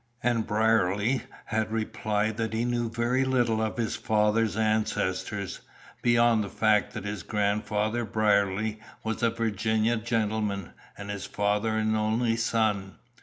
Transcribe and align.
And 0.23 0.47
Brierly 0.47 1.21
had 1.45 1.71
replied 1.71 2.37
that 2.37 2.53
he 2.53 2.65
knew 2.65 2.89
very 2.89 3.23
little 3.23 3.61
of 3.61 3.77
his 3.77 3.95
father's 3.95 4.57
ancestors, 4.57 5.59
beyond 6.01 6.43
the 6.43 6.49
fact 6.49 6.93
that 6.95 7.05
his 7.05 7.21
grandfather 7.21 8.03
Brierly 8.03 8.79
was 9.03 9.21
a 9.21 9.29
Virginia 9.29 9.97
gentleman, 9.97 10.71
and 10.97 11.11
his 11.11 11.27
father 11.27 11.75
an 11.77 11.95
only 11.95 12.35
son. 12.35 12.95